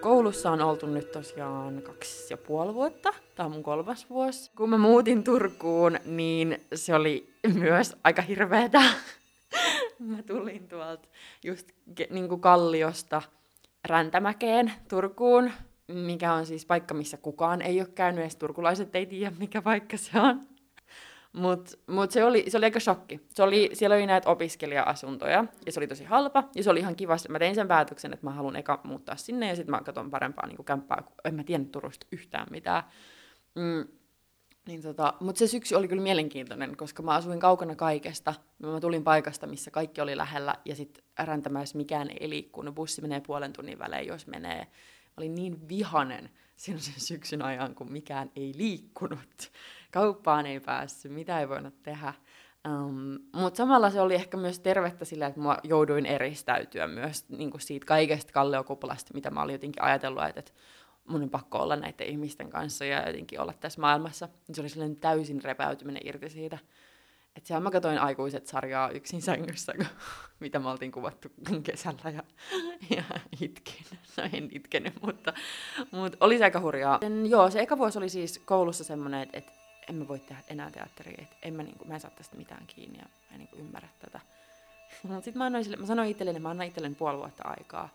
Koulussa 0.00 0.50
on 0.50 0.62
oltu 0.62 0.86
nyt 0.86 1.12
tosiaan 1.12 1.82
kaksi 1.82 2.34
ja 2.34 2.36
puoli 2.36 2.74
vuotta. 2.74 3.14
Tämä 3.34 3.46
on 3.46 3.52
mun 3.52 3.62
kolmas 3.62 4.10
vuosi. 4.10 4.50
Kun 4.56 4.70
mä 4.70 4.78
muutin 4.78 5.24
Turkuun, 5.24 5.98
niin 6.04 6.60
se 6.74 6.94
oli 6.94 7.34
myös 7.54 7.96
aika 8.04 8.22
hirveetä. 8.22 8.82
mä 9.98 10.22
tulin 10.22 10.68
tuolta 10.68 11.08
just 11.44 11.68
niin 12.10 12.28
kuin 12.28 12.40
Kalliosta 12.40 13.22
Räntämäkeen 13.84 14.72
Turkuun, 14.88 15.50
mikä 15.88 16.32
on 16.32 16.46
siis 16.46 16.66
paikka, 16.66 16.94
missä 16.94 17.16
kukaan 17.16 17.62
ei 17.62 17.80
ole 17.80 17.88
käynyt, 17.94 18.20
edes 18.20 18.36
turkulaiset 18.36 18.96
ei 18.96 19.06
tiedä, 19.06 19.32
mikä 19.38 19.62
paikka 19.62 19.96
se 19.96 20.20
on. 20.20 20.53
Mutta 21.34 21.76
mut 21.86 22.10
se, 22.10 22.24
oli, 22.24 22.44
se 22.48 22.56
oli 22.56 22.64
aika 22.64 22.80
shokki. 22.80 23.20
Se 23.34 23.42
oli, 23.42 23.70
siellä 23.72 23.96
oli 23.96 24.06
näitä 24.06 24.30
opiskelija-asuntoja, 24.30 25.44
ja 25.66 25.72
se 25.72 25.80
oli 25.80 25.86
tosi 25.86 26.04
halpa, 26.04 26.48
ja 26.54 26.62
se 26.62 26.70
oli 26.70 26.80
ihan 26.80 26.96
kiva. 26.96 27.16
Mä 27.28 27.38
tein 27.38 27.54
sen 27.54 27.68
päätöksen, 27.68 28.12
että 28.12 28.26
mä 28.26 28.32
haluan 28.32 28.56
eka 28.56 28.80
muuttaa 28.84 29.16
sinne, 29.16 29.48
ja 29.48 29.56
sitten 29.56 29.70
mä 29.70 29.80
katson 29.80 30.10
parempaa 30.10 30.46
niin 30.46 30.64
kämppää, 30.64 31.02
kun 31.06 31.16
en 31.24 31.34
mä 31.34 31.44
tiennyt 31.44 31.72
Turusta 31.72 32.06
yhtään 32.12 32.46
mitään. 32.50 32.82
Mm, 33.54 33.86
niin 34.66 34.82
tota, 34.82 35.14
mutta 35.20 35.38
se 35.38 35.46
syksy 35.46 35.74
oli 35.74 35.88
kyllä 35.88 36.02
mielenkiintoinen, 36.02 36.76
koska 36.76 37.02
mä 37.02 37.14
asuin 37.14 37.40
kaukana 37.40 37.76
kaikesta. 37.76 38.34
Mä 38.58 38.80
tulin 38.80 39.04
paikasta, 39.04 39.46
missä 39.46 39.70
kaikki 39.70 40.00
oli 40.00 40.16
lähellä, 40.16 40.54
ja 40.64 40.76
sitten 40.76 41.04
räntämäessä 41.18 41.76
mikään 41.76 42.10
ei 42.20 42.28
liikkunut. 42.30 42.74
Bussi 42.74 43.02
menee 43.02 43.20
puolen 43.20 43.52
tunnin 43.52 43.78
välein, 43.78 44.06
jos 44.06 44.26
menee. 44.26 44.58
Mä 44.58 45.12
olin 45.16 45.34
niin 45.34 45.68
vihanen 45.68 46.30
sen 46.56 46.80
syksyn 46.80 47.42
ajan, 47.42 47.74
kun 47.74 47.92
mikään 47.92 48.30
ei 48.36 48.52
liikkunut 48.56 49.50
kauppaan 49.94 50.46
ei 50.46 50.60
päässyt, 50.60 51.12
mitä 51.12 51.40
ei 51.40 51.48
voinut 51.48 51.82
tehdä. 51.82 52.14
Um, 52.68 53.18
Mutta 53.32 53.56
samalla 53.56 53.90
se 53.90 54.00
oli 54.00 54.14
ehkä 54.14 54.36
myös 54.36 54.60
tervettä 54.60 55.04
sillä, 55.04 55.26
että 55.26 55.40
mä 55.40 55.58
jouduin 55.62 56.06
eristäytyä 56.06 56.86
myös 56.86 57.28
niin 57.28 57.50
kuin 57.50 57.60
siitä 57.60 57.86
kaikesta 57.86 58.32
kalleokupulasta, 58.32 59.14
mitä 59.14 59.30
mä 59.30 59.42
olin 59.42 59.52
jotenkin 59.52 59.82
ajatellut, 59.82 60.22
että 60.36 60.52
mun 61.08 61.22
on 61.22 61.30
pakko 61.30 61.58
olla 61.58 61.76
näiden 61.76 62.06
ihmisten 62.06 62.50
kanssa 62.50 62.84
ja 62.84 63.06
jotenkin 63.06 63.40
olla 63.40 63.52
tässä 63.52 63.80
maailmassa. 63.80 64.28
Se 64.52 64.60
oli 64.60 64.68
sellainen 64.68 64.96
täysin 64.96 65.44
repäytyminen 65.44 66.06
irti 66.06 66.30
siitä. 66.30 66.58
Että 67.36 67.48
siellä 67.48 67.60
mä 67.60 67.70
katsoin 67.70 67.98
aikuiset 67.98 68.46
sarjaa 68.46 68.90
yksin 68.90 69.22
sängyssä, 69.22 69.72
kun, 69.76 69.86
mitä 70.40 70.58
me 70.58 70.70
oltiin 70.70 70.92
kuvattu 70.92 71.28
kesällä 71.62 72.10
ja, 72.10 72.22
ja 72.96 73.02
itkin. 73.40 73.84
No 74.16 74.22
en 74.32 74.48
itkenyt, 74.52 75.02
mutta, 75.02 75.32
mutta 75.90 76.18
oli 76.20 76.38
se 76.38 76.44
aika 76.44 76.60
hurjaa. 76.60 76.98
Sen, 77.00 77.30
joo, 77.30 77.50
se 77.50 77.60
eka 77.60 77.78
vuosi 77.78 77.98
oli 77.98 78.08
siis 78.08 78.38
koulussa 78.44 78.84
semmoinen, 78.84 79.22
että, 79.22 79.38
että 79.38 79.52
en 79.88 79.94
mä 79.94 80.08
voi 80.08 80.18
tehdä 80.18 80.42
enää 80.48 80.70
teatteria, 80.70 81.18
että 81.22 81.36
en 81.42 81.54
mä, 81.54 81.62
niin 81.62 81.78
kuin, 81.78 81.88
mä 81.88 81.94
en 81.94 82.00
saa 82.00 82.10
tästä 82.10 82.36
mitään 82.36 82.66
kiinni 82.66 82.98
ja 82.98 83.04
mä 83.04 83.34
en 83.34 83.38
niin 83.38 83.48
kuin, 83.48 83.60
ymmärrä 83.60 83.88
tätä. 83.98 84.20
Sitten 85.14 85.38
mä, 85.38 85.44
annoin 85.44 85.64
sille, 85.64 85.76
mä 85.76 85.86
sanoin 85.86 86.10
itselleni, 86.10 86.38
mä 86.40 86.50
annan 86.50 86.66
itselleni 86.66 86.94
puoli 86.94 87.18
vuotta 87.18 87.42
aikaa. 87.44 87.88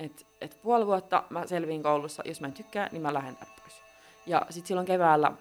Että 0.00 0.22
et 0.40 0.58
puoli 0.62 0.86
vuotta 0.86 1.24
mä 1.30 1.46
selviin 1.46 1.82
koulussa, 1.82 2.22
jos 2.26 2.40
mä 2.40 2.46
en 2.46 2.52
tykkää, 2.52 2.88
niin 2.92 3.02
mä 3.02 3.14
lähden 3.14 3.36
pois. 3.36 3.82
Ja 4.26 4.46
sitten 4.50 4.68
silloin 4.68 4.86
keväällä, 4.86 5.32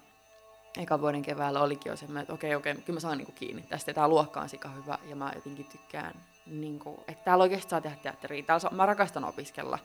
eka 0.78 1.02
vuoden 1.02 1.22
keväällä 1.22 1.62
olikin 1.62 1.90
jo 1.90 1.96
semmoinen, 1.96 2.22
että 2.22 2.34
okei, 2.34 2.56
okei, 2.56 2.76
kyllä 2.76 2.98
mä 2.98 3.00
saan 3.00 3.18
niinku 3.18 3.34
kiinni 3.36 3.62
tästä. 3.62 3.94
Tämä 3.94 4.08
luokka 4.08 4.42
on 4.42 4.50
sika 4.50 4.70
hyvä 4.70 4.98
ja 5.10 5.16
mä 5.16 5.32
jotenkin 5.36 5.66
tykkään, 5.66 6.14
niinku, 6.46 7.04
että 7.08 7.26
täällä 7.26 7.42
oikeasti 7.42 7.70
saa 7.70 7.82
tehdä 7.82 7.98
teatteria. 8.04 8.44
Täällä 8.44 8.60
saa, 8.60 8.72
mä 8.72 8.86
rakastan 8.86 9.26
opiskella 9.26 9.80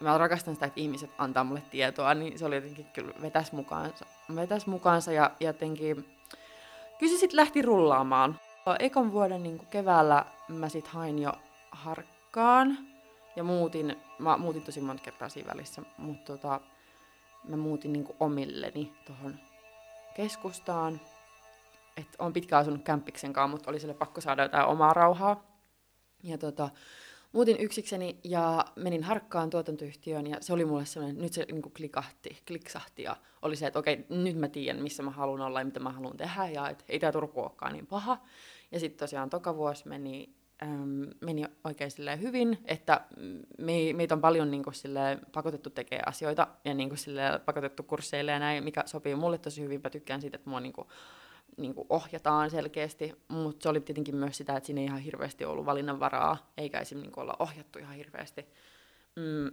mä 0.00 0.18
rakastan 0.18 0.54
sitä, 0.54 0.66
että 0.66 0.80
ihmiset 0.80 1.10
antaa 1.18 1.44
mulle 1.44 1.62
tietoa, 1.70 2.14
niin 2.14 2.38
se 2.38 2.44
oli 2.44 2.54
jotenkin 2.54 2.86
kyllä 2.92 3.12
vetäs 3.22 3.52
mukaansa, 3.52 4.06
vetäs 4.36 4.66
mukaansa 4.66 5.12
ja 5.12 5.30
jotenkin, 5.40 6.08
kyllä 6.98 7.12
se 7.12 7.18
sitten 7.18 7.36
lähti 7.36 7.62
rullaamaan. 7.62 8.40
Ekan 8.78 9.12
vuoden 9.12 9.42
niin 9.42 9.66
keväällä 9.70 10.24
mä 10.48 10.68
sit 10.68 10.88
hain 10.88 11.18
jo 11.18 11.32
harkkaan 11.70 12.78
ja 13.36 13.44
muutin, 13.44 13.96
mä 14.18 14.36
muutin 14.36 14.62
tosi 14.62 14.80
monta 14.80 15.02
kertaa 15.02 15.28
siinä 15.28 15.52
välissä, 15.52 15.82
mutta 15.98 16.32
tota, 16.32 16.60
mä 17.48 17.56
muutin 17.56 17.92
niin 17.92 18.08
omilleni 18.20 18.92
tuohon 19.06 19.38
keskustaan. 20.14 21.00
että 21.96 22.16
on 22.18 22.32
pitkään 22.32 22.60
asunut 22.60 22.84
kämppiksen 22.84 23.32
kanssa, 23.32 23.48
mutta 23.48 23.70
oli 23.70 23.80
sille 23.80 23.94
pakko 23.94 24.20
saada 24.20 24.42
jotain 24.42 24.66
omaa 24.66 24.92
rauhaa. 24.92 25.50
Ja 26.22 26.38
tota, 26.38 26.70
muutin 27.32 27.56
yksikseni 27.60 28.20
ja 28.24 28.64
menin 28.76 29.02
harkkaan 29.02 29.50
tuotantoyhtiöön 29.50 30.26
ja 30.26 30.36
se 30.40 30.52
oli 30.52 30.64
mulle 30.64 30.86
sellainen, 30.86 31.22
nyt 31.22 31.32
se 31.32 31.46
niin 31.50 31.62
kuin 31.62 31.72
klikahti, 31.72 32.42
kliksahti 32.46 33.02
ja 33.02 33.16
oli 33.42 33.56
se, 33.56 33.66
että 33.66 33.78
okei, 33.78 34.06
nyt 34.08 34.36
mä 34.36 34.48
tiedän, 34.48 34.82
missä 34.82 35.02
mä 35.02 35.10
haluan 35.10 35.40
olla 35.40 35.60
ja 35.60 35.64
mitä 35.64 35.80
mä 35.80 35.90
haluan 35.90 36.16
tehdä 36.16 36.48
ja 36.48 36.68
että 36.68 36.84
ei 36.88 36.98
tämä 36.98 37.12
Turku 37.12 37.40
olekaan 37.40 37.72
niin 37.72 37.86
paha. 37.86 38.18
Ja 38.72 38.80
sitten 38.80 38.98
tosiaan 38.98 39.30
toka 39.30 39.56
vuosi 39.56 39.88
meni, 39.88 40.34
äm, 40.62 41.06
meni 41.20 41.44
oikein 41.64 41.90
hyvin, 42.20 42.58
että 42.64 43.00
me, 43.58 43.72
meitä 43.94 44.14
on 44.14 44.20
paljon 44.20 44.50
niin 44.50 44.62
kuin, 44.62 44.74
silleen, 44.74 45.20
pakotettu 45.32 45.70
tekemään 45.70 46.08
asioita 46.08 46.48
ja 46.64 46.74
niin 46.74 46.88
kuin, 46.88 46.98
silleen, 46.98 47.40
pakotettu 47.40 47.82
kursseille 47.82 48.30
ja 48.30 48.38
näin, 48.38 48.64
mikä 48.64 48.82
sopii 48.86 49.14
mulle 49.14 49.38
tosi 49.38 49.62
hyvin. 49.62 49.80
Mä 49.84 49.90
tykkään 49.90 50.20
siitä, 50.20 50.36
että 50.36 50.50
mua 50.50 50.60
niin 50.60 50.72
kuin, 50.72 50.88
niin 51.56 51.74
kuin 51.74 51.86
ohjataan 51.88 52.50
selkeästi, 52.50 53.14
mutta 53.28 53.62
se 53.62 53.68
oli 53.68 53.80
tietenkin 53.80 54.16
myös 54.16 54.36
sitä, 54.36 54.56
että 54.56 54.66
siinä 54.66 54.80
ei 54.80 54.86
ihan 54.86 55.00
hirveästi 55.00 55.44
ollut 55.44 55.66
valinnanvaraa, 55.66 56.52
eikä 56.56 56.80
esimerkiksi 56.80 57.10
niin 57.10 57.22
olla 57.22 57.36
ohjattu 57.38 57.78
ihan 57.78 57.96
hirveästi. 57.96 58.46
Mm, 59.16 59.50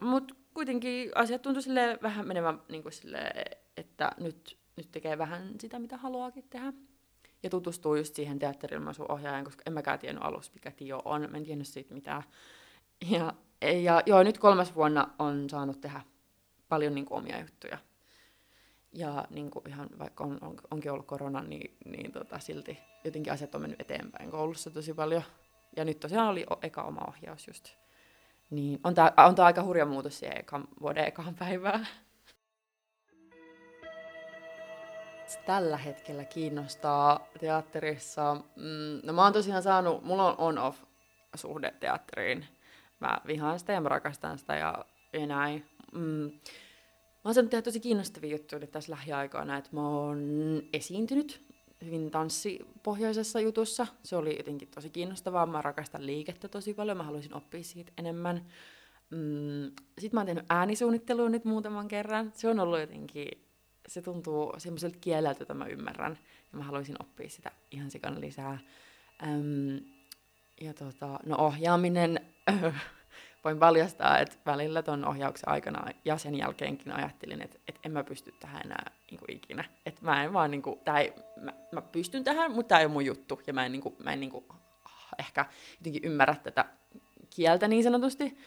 mutta 0.00 0.34
kuitenkin 0.54 1.10
asiat 1.14 1.42
tuntui 1.42 1.62
vähän 2.02 2.26
menevän, 2.26 2.62
niin 2.68 2.82
kuin 2.82 2.92
sille, 2.92 3.32
että 3.76 4.10
nyt, 4.20 4.58
nyt 4.76 4.92
tekee 4.92 5.18
vähän 5.18 5.54
sitä, 5.60 5.78
mitä 5.78 5.96
haluaakin 5.96 6.44
tehdä. 6.50 6.72
Ja 7.42 7.50
tutustuu 7.50 7.94
just 7.94 8.14
siihen 8.14 8.38
teatterilmaisun 8.38 9.12
ohjaajan, 9.12 9.44
koska 9.44 9.62
en 9.66 9.72
mäkään 9.72 9.98
tiennyt 9.98 10.24
alussa, 10.24 10.52
mikä 10.54 10.70
Tio 10.70 11.02
on. 11.04 11.30
Mä 11.30 11.36
en 11.36 11.44
tiennyt 11.44 11.68
siitä 11.68 11.94
mitään. 11.94 12.22
Ja, 13.10 13.34
ja 13.72 14.02
joo, 14.06 14.22
nyt 14.22 14.38
kolmas 14.38 14.74
vuonna 14.74 15.08
on 15.18 15.50
saanut 15.50 15.80
tehdä 15.80 16.00
paljon 16.68 16.94
niin 16.94 17.04
kuin, 17.04 17.18
omia 17.18 17.40
juttuja. 17.40 17.78
Ja 18.92 19.24
niin 19.30 19.50
kuin 19.50 19.68
ihan 19.68 19.88
vaikka 19.98 20.24
on, 20.24 20.38
on, 20.40 20.56
onkin 20.70 20.92
ollut 20.92 21.06
korona, 21.06 21.42
niin, 21.42 21.76
niin 21.84 22.12
tota, 22.12 22.38
silti 22.38 22.78
jotenkin 23.04 23.32
asiat 23.32 23.54
on 23.54 23.60
mennyt 23.60 23.80
eteenpäin 23.80 24.30
koulussa 24.30 24.70
tosi 24.70 24.94
paljon. 24.94 25.22
Ja 25.76 25.84
nyt 25.84 26.00
tosiaan 26.00 26.28
oli 26.28 26.46
eka 26.62 26.82
oma 26.82 27.00
ohjaus 27.08 27.46
just. 27.48 27.68
Niin 28.50 28.80
on 28.84 28.94
tämä 28.94 29.12
on 29.16 29.34
tää 29.34 29.44
aika 29.44 29.62
hurja 29.62 29.86
muutos 29.86 30.18
siihen 30.18 30.38
ekan, 30.38 30.68
vuoden 30.80 31.04
ekaan 31.04 31.34
päivään. 31.34 31.88
Tällä 35.46 35.76
hetkellä 35.76 36.24
kiinnostaa 36.24 37.28
teatterissa. 37.40 38.34
Mm, 38.34 39.00
no 39.02 39.12
mä 39.12 39.24
oon 39.24 39.32
tosiaan 39.32 39.62
saanut, 39.62 40.04
mulla 40.04 40.28
on 40.28 40.34
on-off 40.38 40.82
suhde 41.34 41.74
teatteriin. 41.80 42.46
Mä 43.00 43.18
vihaan 43.26 43.58
sitä 43.58 43.72
ja 43.72 43.80
mä 43.80 43.88
rakastan 43.88 44.38
sitä 44.38 44.56
ja, 44.56 44.84
ja 45.12 45.26
näin. 45.26 45.66
Mm 45.92 46.30
Mä 47.26 47.28
oon 47.28 47.34
saanut 47.34 47.50
tehdä 47.50 47.62
tosi 47.62 47.80
kiinnostavia 47.80 48.30
juttuja 48.30 48.66
tässä 48.66 48.92
lähiaikoina, 48.92 49.56
että 49.56 49.70
mä 49.72 49.88
oon 49.88 50.18
esiintynyt 50.72 51.40
hyvin 51.84 52.10
tanssipohjaisessa 52.10 53.40
jutussa. 53.40 53.86
Se 54.02 54.16
oli 54.16 54.36
jotenkin 54.36 54.68
tosi 54.68 54.90
kiinnostavaa. 54.90 55.46
Mä 55.46 55.62
rakastan 55.62 56.06
liikettä 56.06 56.48
tosi 56.48 56.74
paljon. 56.74 56.96
Mä 56.96 57.02
haluaisin 57.02 57.34
oppia 57.34 57.62
siitä 57.62 57.92
enemmän. 57.98 58.46
Mm, 59.10 59.66
Sitten 59.98 60.10
mä 60.12 60.20
oon 60.20 60.26
tehnyt 60.26 60.44
äänisuunnittelua 60.48 61.28
nyt 61.28 61.44
muutaman 61.44 61.88
kerran. 61.88 62.32
Se 62.34 62.48
on 62.48 62.60
ollut 62.60 62.80
jotenkin, 62.80 63.28
se 63.88 64.02
tuntuu 64.02 64.54
semmoiselta 64.58 64.98
kieleltä, 65.00 65.42
jota 65.42 65.54
mä 65.54 65.66
ymmärrän. 65.66 66.18
Ja 66.52 66.58
mä 66.58 66.64
haluaisin 66.64 66.96
oppia 67.00 67.28
sitä 67.28 67.50
ihan 67.70 67.90
sikan 67.90 68.20
lisää. 68.20 68.58
Öm, 69.22 69.80
ja 70.60 70.74
tota, 70.74 71.20
no 71.26 71.36
ohjaaminen, 71.38 72.20
voin 73.44 73.58
paljastaa, 73.58 74.18
että 74.18 74.36
välillä 74.46 74.82
tuon 74.82 75.04
ohjauksen 75.04 75.48
aikana 75.48 75.92
ja 76.04 76.18
sen 76.18 76.34
jälkeenkin 76.34 76.92
ajattelin, 76.92 77.42
että, 77.42 77.58
että 77.68 77.80
en 77.84 77.92
mä 77.92 78.04
pysty 78.04 78.34
tähän 78.40 78.62
enää 78.64 78.90
niin 79.10 79.18
kuin 79.18 79.36
ikinä. 79.36 79.64
Että 79.86 80.00
mä 80.04 80.24
en 80.24 80.32
vaan, 80.32 80.50
niin 80.50 80.62
kuin, 80.62 80.80
ei, 80.98 81.12
mä, 81.40 81.52
mä, 81.72 81.82
pystyn 81.82 82.24
tähän, 82.24 82.52
mutta 82.52 82.68
tämä 82.68 82.80
ei 82.80 82.86
ole 82.86 82.92
mun 82.92 83.06
juttu. 83.06 83.40
Ja 83.46 83.52
mä 83.52 83.66
en, 83.66 83.72
niin 83.72 83.82
kuin, 83.82 83.96
mä 84.04 84.12
en 84.12 84.20
niin 84.20 84.30
kuin, 84.30 84.44
ehkä 85.18 85.46
jotenkin 85.78 86.04
ymmärrä 86.04 86.36
tätä 86.42 86.64
kieltä 87.30 87.68
niin 87.68 87.82
sanotusti. 87.82 88.38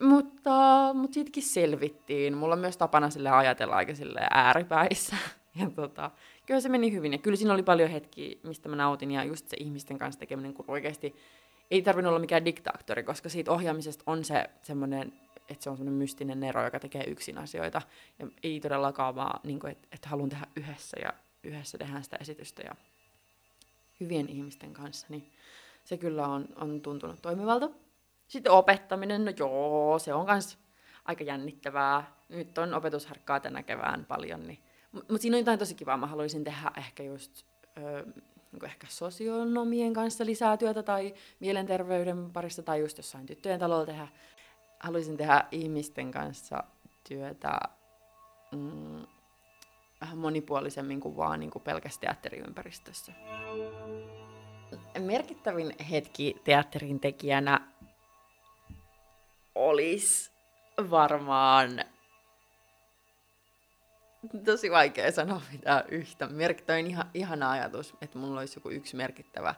Mutta, 0.00 0.90
mutta 0.94 1.14
siitäkin 1.14 1.42
selvittiin. 1.42 2.36
Mulla 2.36 2.54
on 2.54 2.60
myös 2.60 2.76
tapana 2.76 3.10
sille 3.10 3.30
ajatella 3.30 3.76
aika 3.76 3.94
sille 3.94 4.20
ääripäissä. 4.30 5.16
Ja 5.60 5.70
tota, 5.70 6.10
kyllä 6.46 6.60
se 6.60 6.68
meni 6.68 6.92
hyvin. 6.92 7.12
Ja 7.12 7.18
kyllä 7.18 7.36
siinä 7.36 7.54
oli 7.54 7.62
paljon 7.62 7.90
hetkiä, 7.90 8.36
mistä 8.42 8.68
mä 8.68 8.76
nautin. 8.76 9.10
Ja 9.10 9.24
just 9.24 9.48
se 9.48 9.56
ihmisten 9.60 9.98
kanssa 9.98 10.18
tekeminen, 10.18 10.54
kun 10.54 10.64
oikeasti 10.68 11.14
ei 11.70 11.82
tarvinnut 11.82 12.08
olla 12.08 12.20
mikään 12.20 12.44
diktaattori, 12.44 13.02
koska 13.02 13.28
siitä 13.28 13.52
ohjaamisesta 13.52 14.04
on 14.06 14.24
se 14.24 14.50
semmoinen, 14.62 15.12
että 15.48 15.64
se 15.64 15.70
on 15.70 15.76
semmoinen 15.76 15.98
mystinen 15.98 16.40
nero, 16.40 16.64
joka 16.64 16.80
tekee 16.80 17.04
yksin 17.04 17.38
asioita. 17.38 17.82
Ja 18.18 18.26
ei 18.42 18.60
todellakaan 18.60 19.14
vaan, 19.14 19.40
niin 19.44 19.66
että, 19.66 19.88
että 19.92 20.08
haluan 20.08 20.28
tehdä 20.28 20.46
yhdessä 20.56 20.96
ja 21.04 21.12
yhdessä 21.42 21.78
tehdään 21.78 22.04
sitä 22.04 22.16
esitystä 22.20 22.62
ja 22.62 22.74
hyvien 24.00 24.28
ihmisten 24.28 24.72
kanssa, 24.72 25.06
niin 25.10 25.30
se 25.84 25.96
kyllä 25.96 26.26
on, 26.26 26.48
on 26.56 26.80
tuntunut 26.80 27.22
toimivalta. 27.22 27.70
Sitten 28.32 28.52
opettaminen, 28.52 29.24
no 29.24 29.32
joo, 29.36 29.98
se 29.98 30.14
on 30.14 30.26
myös 30.26 30.58
aika 31.04 31.24
jännittävää. 31.24 32.16
Nyt 32.28 32.58
on 32.58 32.74
opetusharkkaa 32.74 33.40
tänä 33.40 33.62
kevään 33.62 34.04
paljon, 34.04 34.46
niin 34.46 34.58
mutta 34.92 35.18
siinä 35.18 35.36
on 35.36 35.40
jotain 35.40 35.58
tosi 35.58 35.74
kivaa. 35.74 35.96
Mä 35.96 36.06
haluaisin 36.06 36.44
tehdä 36.44 36.70
ehkä 36.76 37.02
just 37.02 37.46
öö, 37.78 38.04
niin 38.52 38.64
ehkä 38.64 38.86
sosionomien 38.90 39.92
kanssa 39.92 40.26
lisää 40.26 40.56
työtä 40.56 40.82
tai 40.82 41.14
mielenterveyden 41.40 42.30
parissa 42.30 42.62
tai 42.62 42.80
just 42.80 42.96
jossain 42.96 43.26
tyttöjen 43.26 43.60
talolla 43.60 43.86
tehdä. 43.86 44.08
Haluaisin 44.80 45.16
tehdä 45.16 45.44
ihmisten 45.50 46.10
kanssa 46.10 46.64
työtä 47.08 47.60
mm, 48.52 49.06
vähän 50.00 50.18
monipuolisemmin 50.18 51.00
kuin 51.00 51.16
vaan 51.16 51.40
niin 51.40 51.50
kuin 51.50 51.62
pelkästään 51.62 52.14
teatteriympäristössä. 52.14 53.12
Merkittävin 54.98 55.74
hetki 55.90 56.40
teatterin 56.44 57.00
tekijänä 57.00 57.71
olisi 59.54 60.32
varmaan 60.90 61.84
tosi 64.44 64.70
vaikea 64.70 65.12
sanoa 65.12 65.42
mitään 65.52 65.84
yhtä. 65.88 66.26
Merkittävä 66.26 66.78
ihan, 66.78 67.10
ihana 67.14 67.50
ajatus, 67.50 67.94
että 68.00 68.18
mulla 68.18 68.40
olisi 68.40 68.58
joku 68.58 68.70
yksi 68.70 68.96
merkittävä 68.96 69.54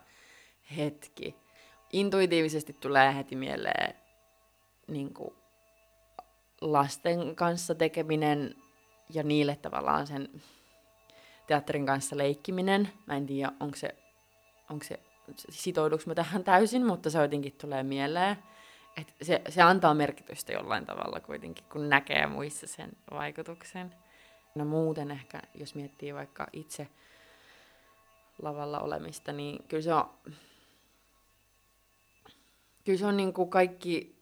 hetki. 0.76 1.36
Intuitiivisesti 1.92 2.72
tulee 2.72 3.14
heti 3.14 3.36
mieleen 3.36 3.94
niin 4.86 5.14
kuin, 5.14 5.34
lasten 6.60 7.36
kanssa 7.36 7.74
tekeminen 7.74 8.54
ja 9.10 9.22
niille 9.22 9.56
tavallaan 9.56 10.06
sen 10.06 10.28
teatterin 11.46 11.86
kanssa 11.86 12.18
leikkiminen. 12.18 12.88
Mä 13.06 13.16
en 13.16 13.26
tiedä, 13.26 13.52
onko 13.60 13.76
se, 13.76 13.94
onko 14.70 14.84
se 14.84 15.00
sitouduks 15.50 16.06
mä 16.06 16.14
tähän 16.14 16.44
täysin, 16.44 16.86
mutta 16.86 17.10
se 17.10 17.18
jotenkin 17.18 17.52
tulee 17.52 17.82
mieleen. 17.82 18.36
Et 18.96 19.14
se, 19.22 19.42
se 19.48 19.62
antaa 19.62 19.94
merkitystä 19.94 20.52
jollain 20.52 20.86
tavalla 20.86 21.20
kuitenkin, 21.20 21.64
kun 21.72 21.88
näkee 21.88 22.26
muissa 22.26 22.66
sen 22.66 22.92
vaikutuksen. 23.10 23.94
No 24.54 24.64
muuten 24.64 25.10
ehkä, 25.10 25.40
jos 25.54 25.74
miettii 25.74 26.14
vaikka 26.14 26.46
itse 26.52 26.88
lavalla 28.42 28.80
olemista, 28.80 29.32
niin 29.32 29.64
kyllä 29.68 29.82
se 29.82 29.94
on, 29.94 30.10
kyllä 32.84 32.98
se 32.98 33.06
on 33.06 33.16
niin 33.16 33.32
kuin 33.32 33.50
kaikki, 33.50 34.16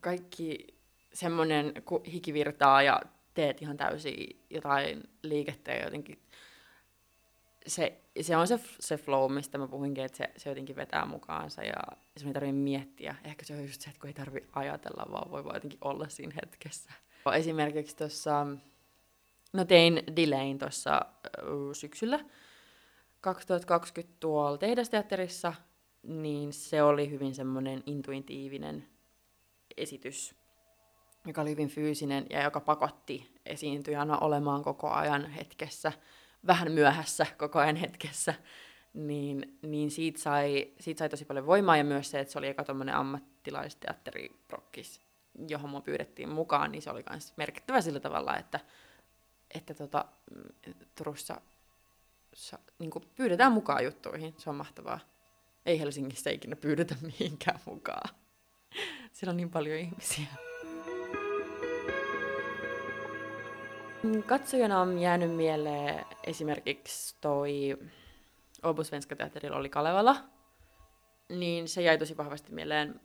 kaikki 0.00 0.66
semmoinen, 1.12 1.72
kun 1.84 2.04
hikivirtaa 2.04 2.82
ja 2.82 3.00
teet 3.34 3.62
ihan 3.62 3.76
täysin 3.76 4.44
jotain 4.50 5.08
liikettä 5.22 5.72
ja 5.72 5.84
jotenkin 5.84 6.22
se, 7.66 8.00
se 8.22 8.36
on 8.36 8.48
se, 8.48 8.60
se 8.80 8.96
flow, 8.96 9.32
mistä 9.32 9.58
mä 9.58 9.68
puhuinkin, 9.68 10.04
että 10.04 10.18
se, 10.18 10.30
se 10.36 10.48
jotenkin 10.48 10.76
vetää 10.76 11.06
mukaansa 11.06 11.62
ja 11.62 11.96
se 12.16 12.26
ei 12.26 12.32
tarvitse 12.32 12.52
miettiä. 12.52 13.14
Ehkä 13.24 13.44
se 13.44 13.54
on 13.54 13.62
just 13.66 13.80
se, 13.80 13.90
että 13.90 14.00
kun 14.00 14.08
ei 14.08 14.14
tarvitse 14.14 14.50
ajatella, 14.52 15.06
vaan 15.10 15.30
voi 15.30 15.44
vaan 15.44 15.56
jotenkin 15.56 15.78
olla 15.82 16.08
siinä 16.08 16.34
hetkessä. 16.34 16.92
Esimerkiksi 17.36 17.96
tuossa, 17.96 18.46
no 19.52 19.64
tein 19.64 20.02
delayin 20.16 20.58
tuossa 20.58 21.00
syksyllä 21.72 22.20
2020 23.20 24.16
tuolla 24.20 24.58
tehdasteatterissa, 24.58 25.54
niin 26.02 26.52
se 26.52 26.82
oli 26.82 27.10
hyvin 27.10 27.34
semmoinen 27.34 27.82
intuitiivinen 27.86 28.88
esitys, 29.76 30.34
joka 31.26 31.40
oli 31.40 31.50
hyvin 31.50 31.68
fyysinen 31.68 32.26
ja 32.30 32.42
joka 32.42 32.60
pakotti 32.60 33.34
esiintyjänä 33.46 34.18
olemaan 34.18 34.62
koko 34.62 34.90
ajan 34.90 35.30
hetkessä, 35.30 35.92
vähän 36.46 36.72
myöhässä 36.72 37.26
koko 37.38 37.58
ajan 37.58 37.76
hetkessä. 37.76 38.34
niin, 38.94 39.58
niin 39.62 39.90
siitä, 39.90 40.20
sai, 40.20 40.72
siitä 40.80 40.98
sai 40.98 41.08
tosi 41.08 41.24
paljon 41.24 41.46
voimaa 41.46 41.76
ja 41.76 41.84
myös 41.84 42.10
se, 42.10 42.20
että 42.20 42.32
se 42.32 42.38
oli 42.38 42.48
eka 42.48 42.64
tuommoinen 42.64 42.94
ammattilaisteatteriprokkis, 42.94 45.00
johon 45.48 45.70
mua 45.70 45.80
pyydettiin 45.80 46.28
mukaan, 46.28 46.72
niin 46.72 46.82
se 46.82 46.90
oli 46.90 47.04
myös 47.10 47.32
merkittävä 47.36 47.80
sillä 47.80 48.00
tavalla, 48.00 48.36
että, 48.36 48.60
että 49.54 49.74
tota, 49.74 50.04
Turussa 50.94 51.40
sa, 52.34 52.58
niin 52.78 52.90
pyydetään 53.16 53.52
mukaan 53.52 53.84
juttuihin. 53.84 54.34
Se 54.38 54.50
on 54.50 54.56
mahtavaa. 54.56 55.00
Ei 55.66 55.80
Helsingissä 55.80 56.30
ikinä 56.30 56.56
pyydetä 56.56 56.94
mihinkään 57.02 57.60
mukaan. 57.64 58.14
Siellä 59.12 59.30
on 59.30 59.36
niin 59.36 59.50
paljon 59.50 59.78
ihmisiä. 59.78 60.26
Katsojana 64.26 64.80
on 64.80 64.98
jäänyt 64.98 65.36
mieleen 65.36 66.04
esimerkiksi 66.24 67.16
toi 67.20 67.78
Åbo 68.66 68.84
Svenska 68.84 69.16
Teatterilla 69.16 69.56
oli 69.56 69.68
Kalevala, 69.68 70.16
niin 71.28 71.68
se 71.68 71.82
jäi 71.82 71.98
tosi 71.98 72.16
vahvasti 72.16 72.52
mieleen. 72.52 73.00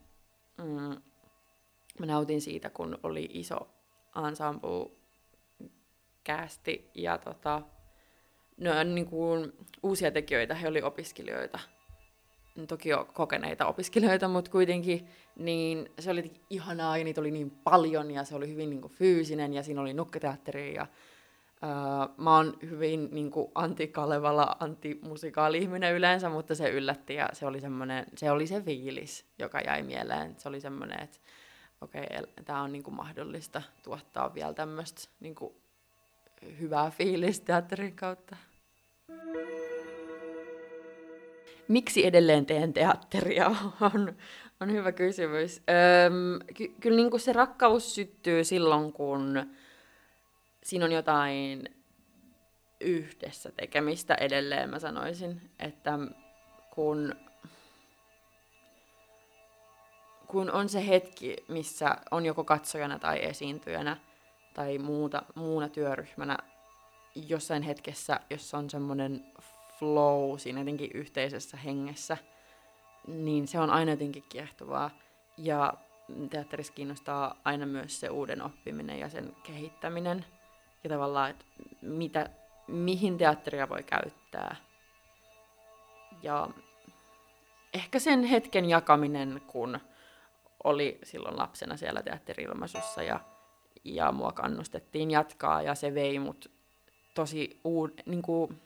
Mm, 0.57 1.01
mä 1.99 2.05
nautin 2.05 2.41
siitä, 2.41 2.69
kun 2.69 2.99
oli 3.03 3.29
iso 3.33 3.67
ensemble 4.27 4.91
kästi 6.23 6.89
ja 6.93 7.17
tota, 7.17 7.61
no, 8.57 8.83
niin 8.83 9.05
kuin 9.05 9.53
uusia 9.83 10.11
tekijöitä, 10.11 10.55
he 10.55 10.67
oli 10.67 10.81
opiskelijoita, 10.81 11.59
toki 12.67 12.89
jo 12.89 13.07
kokeneita 13.13 13.65
opiskelijoita, 13.65 14.27
mutta 14.27 14.51
kuitenkin, 14.51 15.07
niin 15.35 15.89
se 15.99 16.11
oli 16.11 16.31
ihanaa 16.49 16.97
ja 16.97 17.03
niitä 17.03 17.21
oli 17.21 17.31
niin 17.31 17.51
paljon 17.51 18.11
ja 18.11 18.23
se 18.23 18.35
oli 18.35 18.49
hyvin 18.49 18.69
niin 18.69 18.81
kuin, 18.81 18.93
fyysinen 18.93 19.53
ja 19.53 19.63
siinä 19.63 19.81
oli 19.81 19.93
nukketeatteri 19.93 20.73
ja 20.73 20.87
Uh, 21.55 22.23
mä 22.23 22.35
oon 22.35 22.57
hyvin 22.69 23.09
niin 23.11 23.31
kuin 23.31 23.51
anti-Kalevala, 23.55 24.55
anti-musikaali-ihminen 24.59 25.93
yleensä, 25.93 26.29
mutta 26.29 26.55
se 26.55 26.69
yllätti 26.69 27.13
ja 27.13 27.29
se 27.33 27.45
oli, 27.45 27.61
se 28.15 28.31
oli 28.31 28.47
se 28.47 28.61
fiilis, 28.61 29.25
joka 29.39 29.59
jäi 29.59 29.83
mieleen. 29.83 30.35
Se 30.37 30.49
oli 30.49 30.61
semmoinen, 30.61 31.03
että 31.03 31.17
okei, 31.81 32.03
okay, 32.03 32.43
tämä 32.45 32.61
on 32.61 32.71
niin 32.71 32.83
kuin 32.83 32.95
mahdollista 32.95 33.61
tuottaa 33.83 34.33
vielä 34.33 34.53
tämmöistä 34.53 35.09
niin 35.19 35.35
kuin 35.35 35.53
hyvää 36.59 36.91
fiilistä 36.91 37.45
teatterin 37.45 37.95
kautta. 37.95 38.35
Miksi 41.67 42.05
edelleen 42.05 42.45
teen 42.45 42.73
teatteria 42.73 43.47
on, 43.93 44.15
on 44.61 44.71
hyvä 44.71 44.91
kysymys. 44.91 45.61
Öm, 46.05 46.39
ky- 46.53 46.75
kyllä 46.79 46.95
niin 46.95 47.11
kuin 47.11 47.21
se 47.21 47.33
rakkaus 47.33 47.95
syttyy 47.95 48.43
silloin, 48.43 48.93
kun 48.93 49.45
siinä 50.63 50.85
on 50.85 50.91
jotain 50.91 51.75
yhdessä 52.81 53.51
tekemistä 53.51 54.15
edelleen, 54.15 54.69
mä 54.69 54.79
sanoisin, 54.79 55.41
että 55.59 55.99
kun, 56.71 57.15
kun 60.27 60.51
on 60.51 60.69
se 60.69 60.87
hetki, 60.87 61.35
missä 61.47 61.97
on 62.11 62.25
joko 62.25 62.43
katsojana 62.43 62.99
tai 62.99 63.25
esiintyjänä 63.25 63.97
tai 64.53 64.77
muuta, 64.77 65.23
muuna 65.35 65.69
työryhmänä 65.69 66.37
jossain 67.15 67.63
hetkessä, 67.63 68.19
jossa 68.29 68.57
on 68.57 68.69
semmoinen 68.69 69.25
flow 69.79 70.37
siinä 70.37 70.59
jotenkin 70.59 70.91
yhteisessä 70.93 71.57
hengessä, 71.57 72.17
niin 73.07 73.47
se 73.47 73.59
on 73.59 73.69
aina 73.69 73.91
jotenkin 73.91 74.23
kiehtovaa. 74.29 74.89
Ja 75.37 75.73
teatterissa 76.29 76.73
kiinnostaa 76.73 77.41
aina 77.43 77.65
myös 77.65 77.99
se 77.99 78.09
uuden 78.09 78.41
oppiminen 78.41 78.99
ja 78.99 79.09
sen 79.09 79.35
kehittäminen 79.43 80.25
ja 80.83 80.89
tavallaan, 80.89 81.29
että 81.29 81.45
mitä, 81.81 82.29
mihin 82.67 83.17
teatteria 83.17 83.69
voi 83.69 83.83
käyttää. 83.83 84.55
Ja 86.23 86.49
ehkä 87.73 87.99
sen 87.99 88.23
hetken 88.23 88.69
jakaminen, 88.69 89.41
kun 89.47 89.79
oli 90.63 90.99
silloin 91.03 91.37
lapsena 91.37 91.77
siellä 91.77 92.03
teatterilmaisussa 92.03 93.03
ja, 93.03 93.19
ja 93.83 94.11
mua 94.11 94.31
kannustettiin 94.31 95.11
jatkaa 95.11 95.61
ja 95.61 95.75
se 95.75 95.93
vei 95.93 96.19
mut 96.19 96.51
tosi 97.13 97.59
uud, 97.63 97.91
niin 98.05 98.21
kuin, 98.21 98.61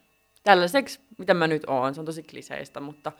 tällaiseksi, 0.49 0.99
mitä 1.17 1.33
mä 1.33 1.47
nyt 1.47 1.63
oon. 1.67 1.93
Se 1.93 1.99
on 1.99 2.05
tosi 2.05 2.23
kliseistä, 2.23 2.79
mutta 2.79 3.12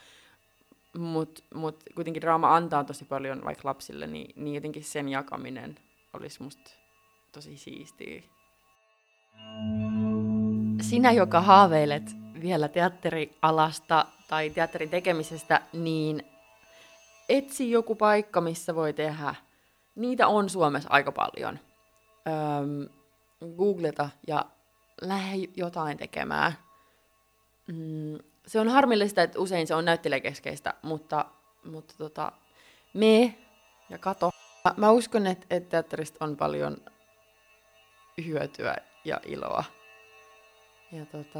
mut, 0.98 1.44
mut 1.56 1.84
kuitenkin 1.96 2.22
draama 2.22 2.56
antaa 2.56 2.84
tosi 2.84 3.06
paljon 3.06 3.46
vaikka 3.46 3.68
lapsille, 3.68 4.08
niin, 4.08 4.34
niin 4.36 4.56
jotenkin 4.56 4.84
sen 4.84 5.10
jakaminen 5.10 5.76
olisi 6.14 6.44
musta 6.44 6.72
tosi 7.32 7.58
siistiä. 7.58 8.24
Sinä, 10.82 11.12
joka 11.12 11.42
haaveilet 11.42 12.16
vielä 12.42 12.68
teatterialasta 12.68 14.06
tai 14.28 14.50
teatterin 14.50 14.90
tekemisestä, 14.90 15.62
niin 15.74 16.24
etsi 17.30 17.72
joku 17.72 17.96
paikka, 17.96 18.42
missä 18.42 18.76
voi 18.76 18.94
tehdä. 18.94 19.36
Niitä 19.96 20.28
on 20.28 20.50
Suomessa 20.50 20.90
aika 20.92 21.12
paljon. 21.12 21.60
Öm, 22.28 22.90
googleta 23.58 24.10
ja 24.28 24.46
lähde 25.02 25.48
jotain 25.56 25.98
tekemään. 25.98 26.69
Mm, 27.74 28.18
se 28.48 28.60
on 28.60 28.70
harmillista, 28.70 29.24
että 29.24 29.40
usein 29.40 29.68
se 29.68 29.76
on 29.76 29.86
näyttelijäkeskeistä, 29.86 30.74
mutta, 30.82 31.26
mutta 31.66 31.94
tota, 31.98 32.32
me 32.94 33.38
ja 33.90 33.98
kato. 33.98 34.30
Mä 34.78 34.92
uskon, 34.92 35.28
että, 35.28 35.46
että 35.50 35.70
teatterista 35.70 36.26
on 36.26 36.38
paljon 36.38 36.78
hyötyä 38.26 38.76
ja 39.06 39.20
iloa. 39.26 39.64
Ja 40.92 41.06
tota, 41.06 41.40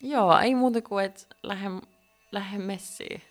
joo, 0.00 0.38
ei 0.38 0.54
muuta 0.54 0.82
kuin, 0.82 1.04
että 1.04 1.22
lähde, 1.42 1.68
lähde 2.32 2.58
messiin. 2.58 3.22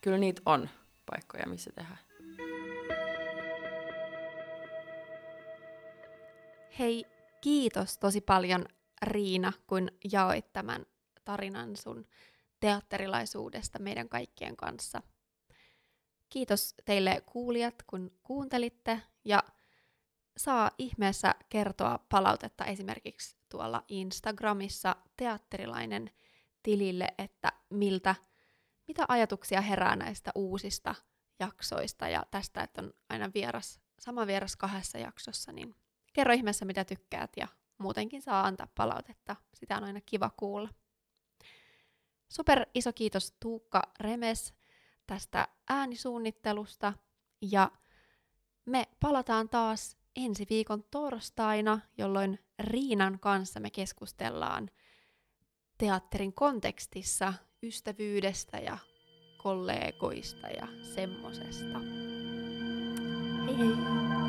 Kyllä 0.00 0.18
niitä 0.18 0.42
on 0.46 0.68
paikkoja, 1.10 1.46
missä 1.46 1.70
tehdä. 1.74 1.96
Hei, 6.78 7.06
kiitos 7.40 7.98
tosi 7.98 8.20
paljon 8.20 8.64
Riina, 9.02 9.52
kun 9.66 9.88
jaoit 10.12 10.52
tämän 10.52 10.86
tarinan 11.24 11.76
sun 11.76 12.06
teatterilaisuudesta 12.60 13.78
meidän 13.78 14.08
kaikkien 14.08 14.56
kanssa. 14.56 15.02
Kiitos 16.28 16.74
teille 16.84 17.22
kuulijat, 17.26 17.74
kun 17.86 18.18
kuuntelitte 18.22 19.02
ja 19.24 19.42
saa 20.36 20.70
ihmeessä 20.78 21.34
kertoa 21.48 21.98
palautetta 22.08 22.64
esimerkiksi 22.64 23.36
tuolla 23.48 23.84
Instagramissa 23.88 24.96
teatterilainen 25.16 26.10
tilille, 26.62 27.08
että 27.18 27.52
miltä, 27.70 28.14
mitä 28.88 29.04
ajatuksia 29.08 29.60
herää 29.60 29.96
näistä 29.96 30.30
uusista 30.34 30.94
jaksoista 31.40 32.08
ja 32.08 32.26
tästä, 32.30 32.62
että 32.62 32.82
on 32.82 32.94
aina 33.08 33.30
vieras, 33.34 33.80
sama 33.98 34.26
vieras 34.26 34.56
kahdessa 34.56 34.98
jaksossa, 34.98 35.52
niin 35.52 35.74
kerro 36.12 36.32
ihmeessä 36.32 36.64
mitä 36.64 36.84
tykkäät 36.84 37.30
ja 37.36 37.48
muutenkin 37.82 38.22
saa 38.22 38.46
antaa 38.46 38.68
palautetta. 38.74 39.36
Sitä 39.54 39.76
on 39.76 39.84
aina 39.84 40.00
kiva 40.06 40.30
kuulla. 40.36 40.68
Super 42.28 42.66
iso 42.74 42.92
kiitos 42.92 43.36
Tuukka 43.40 43.82
Remes 44.00 44.54
tästä 45.06 45.48
äänisuunnittelusta 45.68 46.92
ja 47.42 47.70
me 48.64 48.88
palataan 49.00 49.48
taas 49.48 49.96
ensi 50.16 50.46
viikon 50.50 50.84
torstaina, 50.90 51.80
jolloin 51.98 52.38
Riinan 52.58 53.18
kanssa 53.20 53.60
me 53.60 53.70
keskustellaan 53.70 54.70
teatterin 55.78 56.32
kontekstissa 56.32 57.34
ystävyydestä 57.62 58.58
ja 58.58 58.78
kollegoista 59.42 60.48
ja 60.48 60.68
semmosesta. 60.94 61.78
Hei 63.46 63.58
hei! 63.58 64.21